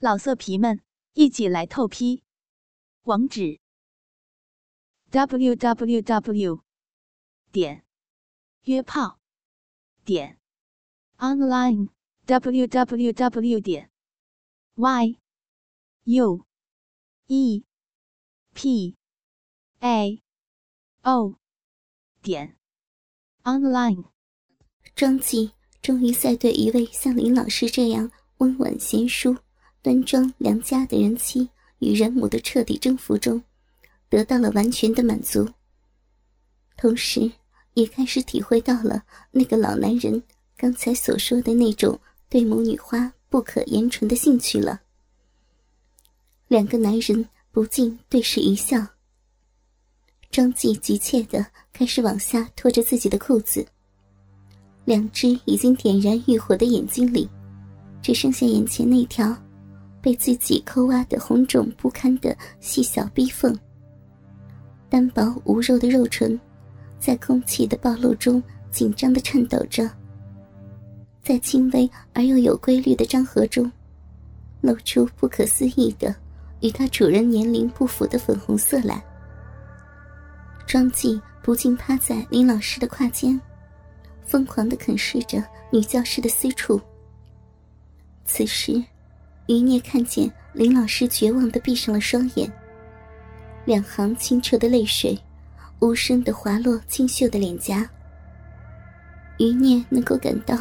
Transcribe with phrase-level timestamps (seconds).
[0.00, 0.80] 老色皮们，
[1.14, 2.22] 一起来透批！
[3.02, 3.58] 网址
[5.10, 6.62] ：w w w
[7.50, 7.84] 点
[8.62, 9.18] 约炮
[10.04, 10.38] 点
[11.16, 11.88] online
[12.26, 13.90] w w w 点
[14.76, 15.18] y
[16.04, 16.46] u
[17.26, 17.64] e
[18.54, 18.96] p
[19.80, 20.22] a
[21.02, 21.34] o
[22.22, 22.56] 点
[23.42, 24.04] online。
[24.94, 25.50] 庄记
[25.82, 29.38] 终于在对一位像林老师这样温婉贤淑。
[29.88, 31.48] 端庄良家的人妻
[31.78, 33.42] 与人母的彻底征服中，
[34.10, 35.48] 得到了完全的满足，
[36.76, 37.32] 同时
[37.72, 40.22] 也开始体会到了那个老男人
[40.58, 44.78] 刚才所说的那种对母女花不可言传的兴趣了。
[46.48, 48.86] 两个男人不禁对视一笑。
[50.30, 53.66] 张继急切的开始往下拖着自己的裤子，
[54.84, 57.26] 两只已经点燃欲火的眼睛里，
[58.02, 59.34] 只剩下眼前那条。
[60.00, 63.58] 被自己抠挖的红肿不堪的细小逼缝，
[64.88, 66.38] 单薄无肉的肉唇，
[67.00, 69.90] 在空气的暴露中紧张的颤抖着，
[71.22, 73.70] 在轻微而又有规律的张合中，
[74.60, 76.14] 露出不可思议的
[76.60, 79.04] 与它主人年龄不符的粉红色来。
[80.66, 83.38] 庄记不禁趴在林老师的胯间，
[84.24, 86.80] 疯狂的啃噬着女教师的私处。
[88.24, 88.80] 此时。
[89.48, 92.50] 余孽看见林老师绝望的闭上了双眼，
[93.64, 95.18] 两行清澈的泪水
[95.80, 97.88] 无声的滑落清秀的脸颊。
[99.38, 100.54] 余孽能够感到，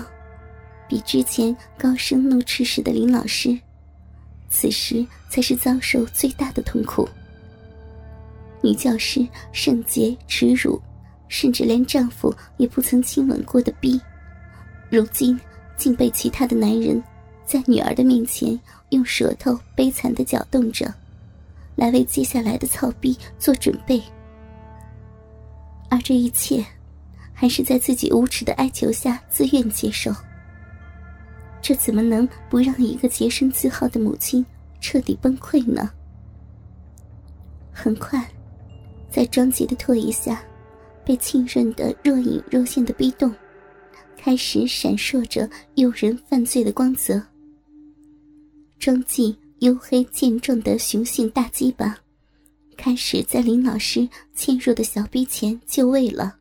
[0.87, 3.59] 比之前高声怒斥时的林老师，
[4.49, 7.07] 此时才是遭受最大的痛苦。
[8.61, 10.81] 女教师圣洁耻辱，
[11.27, 13.99] 甚至连丈夫也不曾亲吻过的逼，
[14.89, 15.37] 如今
[15.75, 17.03] 竟被其他的男人。
[17.47, 18.59] 在女儿的面前，
[18.89, 20.93] 用舌头悲惨的搅动着，
[21.77, 24.03] 来为接下来的操逼做准备。
[25.89, 26.63] 而这一切，
[27.33, 30.11] 还是在自己无耻的哀求下自愿接受。
[31.61, 34.45] 这怎么能不让一个洁身自好的母亲
[34.81, 35.89] 彻底崩溃呢？
[37.71, 38.29] 很快，
[39.09, 40.43] 在庄吉的唾液下，
[41.05, 43.33] 被浸润的若隐若现的逼洞，
[44.17, 47.23] 开始闪烁着诱人犯罪的光泽。
[48.79, 51.99] 装进黝黑健壮的雄性大鸡巴，
[52.77, 56.37] 开始在林老师嵌入的小臂前就位了。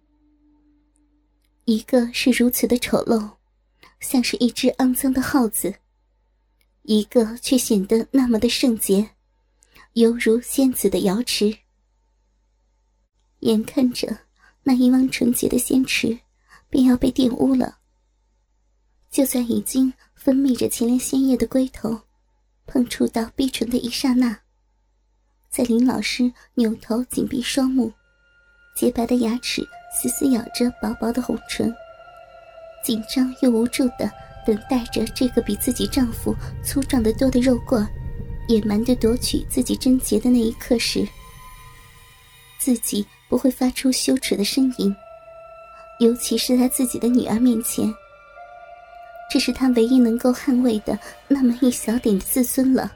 [1.64, 3.28] 一个是如此的丑陋，
[4.00, 5.72] 像是一只肮脏的耗子；
[6.82, 9.10] 一个却显得那么的圣洁，
[9.94, 11.56] 犹如仙子的瑶池。
[13.40, 14.16] 眼看着
[14.62, 16.18] 那一汪纯洁的仙池
[16.68, 17.78] 便要被玷污了，
[19.10, 22.00] 就在已经分泌着前列腺液的龟头。
[22.66, 24.40] 碰触到逼唇的一刹那，
[25.48, 27.92] 在林老师扭头紧闭双目，
[28.76, 31.74] 洁白的牙齿死死咬着薄薄的红唇，
[32.84, 34.10] 紧张又无助的
[34.44, 36.34] 等待着这个比自己丈夫
[36.64, 37.86] 粗壮的多的肉棍
[38.48, 41.06] 野蛮的夺取自己贞洁的那一刻时，
[42.58, 44.94] 自己不会发出羞耻的呻吟，
[46.00, 47.92] 尤其是在自己的女儿面前。
[49.28, 50.98] 这是他唯一能够捍卫的
[51.28, 52.92] 那么一小点的自尊了。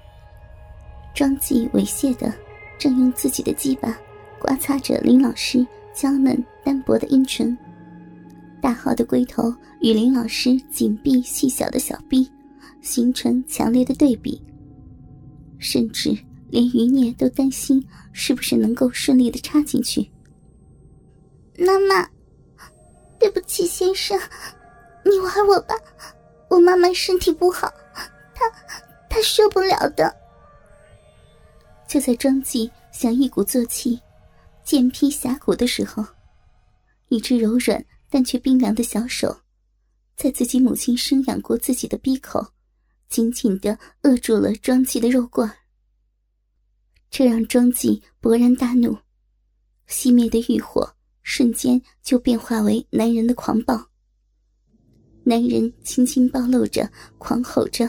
[1.15, 2.33] 庄记猥亵的，
[2.79, 3.99] 正用自己的鸡巴
[4.39, 7.57] 刮擦着林老师娇嫩单薄的阴唇，
[8.63, 12.31] 大号的龟头与林老师紧闭细小的小臂
[12.81, 14.41] 形成强烈的对比，
[15.59, 16.17] 甚至
[16.49, 20.09] 连余孽都担心是不是能够顺利的插进去。
[21.59, 22.09] 妈妈，
[23.19, 24.19] 对不起，先生，
[25.05, 25.75] 你玩我吧。
[26.51, 27.73] 我妈妈身体不好，
[28.35, 28.45] 她
[29.09, 30.15] 她受不了的。
[31.89, 33.99] 就在庄记想一鼓作气，
[34.65, 36.05] 剑劈峡谷的时候，
[37.09, 39.41] 一只柔软但却冰凉的小手，
[40.17, 42.45] 在自己母亲生养过自己的鼻口，
[43.09, 45.51] 紧紧的扼住了庄记的肉罐。
[47.11, 48.99] 这让庄记勃然大怒，
[49.89, 53.90] 熄灭的欲火瞬间就变化为男人的狂暴。
[55.23, 56.89] 男人轻轻暴露着，
[57.19, 57.89] 狂吼着。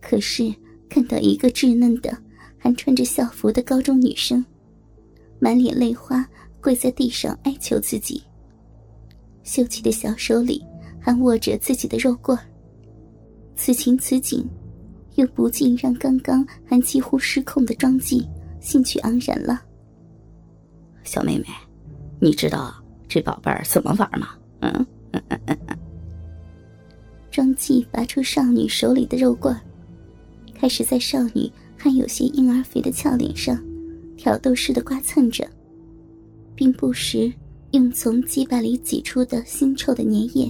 [0.00, 0.54] 可是
[0.88, 2.16] 看到一个稚嫩的、
[2.56, 4.44] 还穿着校服的高中女生，
[5.38, 6.26] 满脸泪花
[6.60, 8.22] 跪在地上哀求自己，
[9.42, 10.64] 秀气的小手里
[11.00, 12.38] 还握着自己的肉棍
[13.56, 14.48] 此情此景，
[15.16, 18.26] 又不禁让刚刚还几乎失控的庄记
[18.60, 19.62] 兴趣盎然了。
[21.02, 21.46] 小妹妹，
[22.20, 22.74] 你知道
[23.08, 24.28] 这宝贝儿怎么玩吗？
[24.60, 24.86] 嗯。
[27.34, 29.52] 双髻拔出少女手里的肉棍，
[30.54, 33.60] 开始在少女还有些婴儿肥的俏脸上
[34.16, 35.44] 挑逗似的刮蹭着，
[36.54, 37.32] 并不时
[37.72, 40.48] 用从鸡巴里挤出的腥臭的粘液，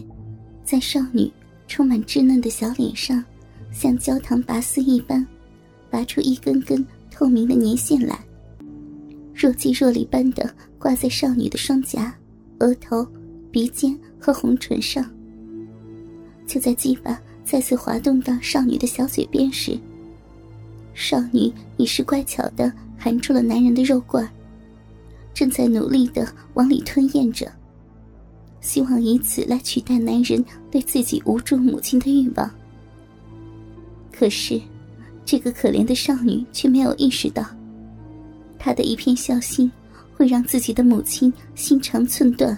[0.63, 1.33] 在少女
[1.67, 3.25] 充满稚嫩的小脸上，
[3.73, 5.27] 像焦糖拔丝一般，
[5.89, 8.23] 拔出一根根透明的粘线来，
[9.35, 12.15] 若即若离般的挂在少女的双颊、
[12.59, 13.09] 额头、
[13.51, 15.11] 鼻尖和红唇上。
[16.47, 19.79] 就在鸡巴再次滑动到少女的小嘴边时，
[20.95, 24.29] 少女已是乖巧的含住了男人的肉罐，
[25.33, 27.51] 正在努力的往里吞咽着，
[28.61, 32.51] 希望以此来取代男人对自己无助母亲的欲望。
[34.13, 34.61] 可是，
[35.25, 37.45] 这个可怜的少女却没有意识到，
[38.59, 39.71] 她的一片孝心
[40.15, 42.57] 会让自己的母亲心肠寸断。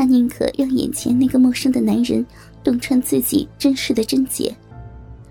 [0.00, 2.24] 她宁可让眼前那个陌生的男人
[2.64, 4.50] 洞穿自己真实的贞洁。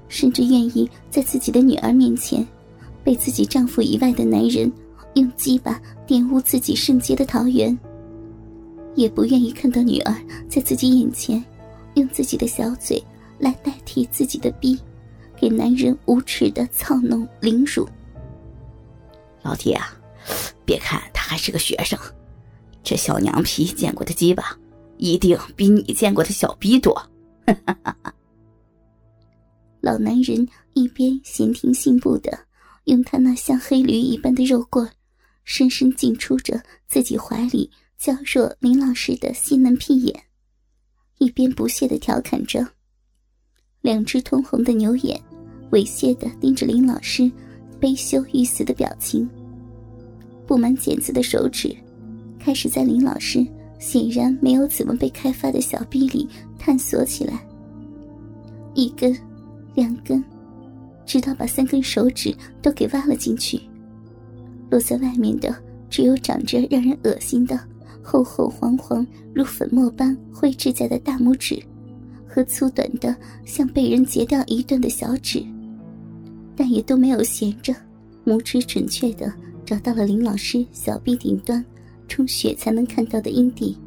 [0.08, 2.48] 甚至愿意在自己的女儿面前，
[3.04, 4.72] 被自己丈夫以外的男人
[5.16, 7.76] 用鸡巴玷污自己圣洁的桃园，
[8.94, 10.16] 也不愿意看到女儿
[10.48, 11.44] 在自己眼前，
[11.96, 13.04] 用自己的小嘴
[13.40, 14.78] 来代替自己的逼，
[15.36, 17.90] 给男人无耻的操弄凌辱。
[19.42, 19.98] 老弟啊，
[20.64, 21.98] 别看他还是个学生，
[22.84, 24.58] 这小娘皮见过的鸡巴，
[25.00, 26.94] 一定比你见过的小逼多。
[27.48, 28.14] 哈哈哈哈。
[29.82, 32.38] 老男人一边闲庭信步的
[32.84, 34.88] 用他那像黑驴一般的肉棍，
[35.46, 40.24] 深深进出着自己怀里娇弱林老师的细嫩屁眼，
[41.18, 42.68] 一边不屑的调侃着，
[43.82, 45.20] 两只通红的牛眼
[45.72, 47.32] 猥亵的盯着林老师
[47.80, 49.28] 悲羞欲死的表情。
[50.46, 51.74] 布满茧子的手指
[52.38, 53.46] 开始在林老师
[53.80, 56.28] 显然没有怎么被开发的小臂里
[56.60, 57.44] 探索起来，
[58.76, 59.18] 一根。
[59.76, 60.22] 两根，
[61.06, 63.62] 直到把三根手指都给挖了进去。
[64.70, 65.56] 落在外面的
[65.90, 67.58] 只有长着让人恶心的
[68.04, 71.62] 厚厚黄黄如粉末般灰指甲的大拇指，
[72.28, 73.16] 和粗短的
[73.46, 75.42] 像被人截掉一段的小指，
[76.58, 77.74] 但也都没有闲着。
[78.26, 79.32] 拇指准确的
[79.66, 81.64] 找到了林老师小臂顶端
[82.10, 83.78] 充血才能看到的阴蒂，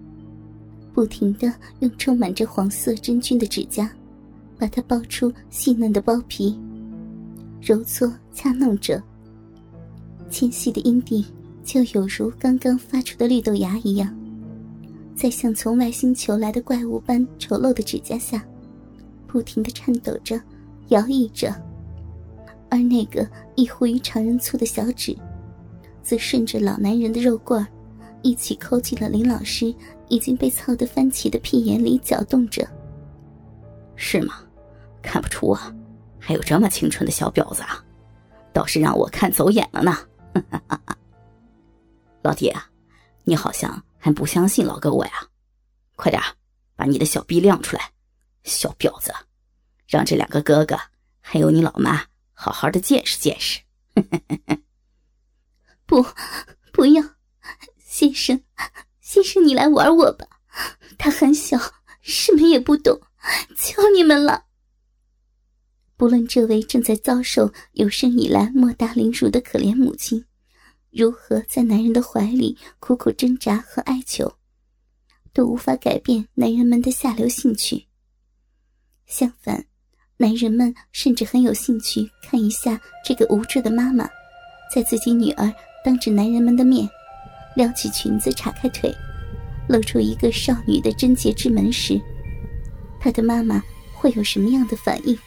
[0.95, 3.93] 不停的用充满着黄色真菌的指甲。
[4.59, 6.57] 把它剥出细嫩的包皮，
[7.61, 9.03] 揉搓掐弄着，
[10.31, 11.27] 纤细的阴蒂
[11.65, 14.17] 就有如刚刚发出的绿豆芽一样，
[15.17, 18.45] 在像从外星球来的怪物般丑陋的指甲下，
[19.27, 20.41] 不停的颤抖着，
[20.91, 21.53] 摇曳着，
[22.71, 25.17] 而那个异乎于常人粗的小指，
[26.05, 27.67] 则顺着老男人的肉棍
[28.23, 29.75] 一起抠进了林老师
[30.09, 32.67] 已经被操得翻起的屁眼里搅动着。
[33.97, 34.43] 是吗？
[35.03, 35.75] 看不出啊，
[36.19, 37.85] 还有这么清纯的小婊子啊，
[38.53, 39.99] 倒是让我看走眼了呢。
[42.23, 42.71] 老弟啊，
[43.25, 45.13] 你好像还不相信老哥我呀？
[45.97, 46.23] 快点
[46.77, 47.91] 把你的小逼亮出来，
[48.45, 49.13] 小婊子，
[49.87, 50.79] 让这两个哥哥
[51.21, 53.61] 还有你老妈好好的见识见识。
[55.85, 56.05] 不，
[56.73, 57.03] 不要，
[57.93, 58.41] 先生，
[59.03, 60.27] 先生你来玩我吧，
[60.97, 61.59] 他很小，
[62.01, 62.99] 什么也不懂，
[63.55, 64.47] 求你们了。
[65.99, 70.25] 不论这位正在遭受有生以来莫大凌辱的可怜母亲，
[70.91, 74.39] 如何在男人的怀里苦苦挣扎和哀求，
[75.35, 77.87] 都无法改变男人们的下流兴趣。
[79.05, 79.67] 相反，
[80.17, 84.09] 男人们甚至很有兴趣看一下这个无助的妈妈，
[84.75, 85.53] 在自己女儿
[85.85, 86.89] 当着男人们的面
[87.55, 88.95] 撩起裙子、叉开腿，
[89.69, 92.01] 露出一个少女的贞洁之门时，
[93.01, 95.19] 她的妈妈会有什么样的反应？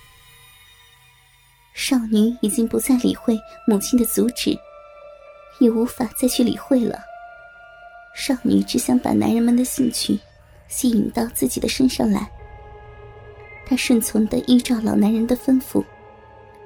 [1.74, 4.58] 少女已经不再理会母亲的阻止，
[5.60, 7.00] 也无法再去理会了。
[8.16, 10.18] 少女只想把男人们的兴趣
[10.70, 12.32] 吸引到自己的身上来。
[13.66, 15.84] 她顺从的依照老男人的吩咐，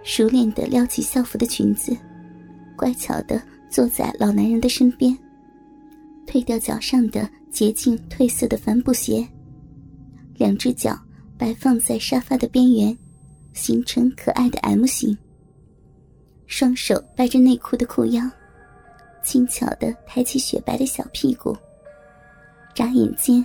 [0.04, 1.98] 熟练的撩起校服的裙子，
[2.76, 5.18] 乖巧的坐在老男人的身边，
[6.30, 9.28] 褪掉脚上的洁净褪色的帆布鞋，
[10.36, 10.96] 两只脚
[11.40, 12.96] 摆放在沙发的边缘。
[13.52, 15.18] 形成可爱的 M 型，
[16.46, 18.24] 双手掰着内裤的裤腰，
[19.24, 21.58] 轻巧的抬起雪白的小屁股。
[22.76, 23.44] 眨眼间，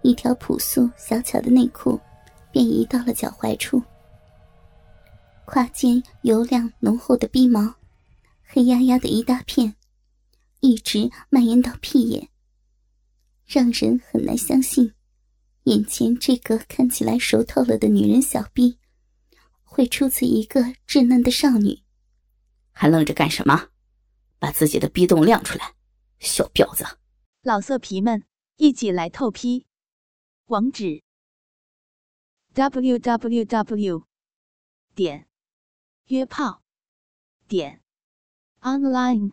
[0.00, 2.00] 一条朴素小巧的内裤
[2.50, 3.80] 便移到了脚踝处。
[5.44, 7.72] 胯间油亮浓厚的逼毛，
[8.42, 9.72] 黑压压的一大片，
[10.64, 12.30] 一直蔓延到屁眼，
[13.44, 14.94] 让人很难相信，
[15.64, 18.78] 眼前这个看起来熟透了的女人小臂。
[19.62, 21.82] 会出自一个稚嫩的少女。
[22.72, 23.68] 还愣着干什么？
[24.38, 25.74] 把自己的逼洞亮出来，
[26.18, 26.98] 小婊子！
[27.42, 28.24] 老色皮们，
[28.56, 29.66] 一起来透批！
[30.46, 31.02] 网址
[32.54, 34.06] ：w w w
[34.94, 35.28] 点
[36.06, 36.62] 约炮
[37.48, 37.82] 点
[38.62, 39.32] online